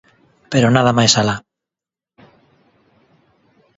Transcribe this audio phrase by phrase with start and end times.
[0.51, 1.35] Pero nada máis alá.